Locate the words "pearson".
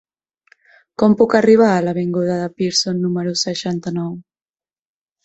2.61-2.97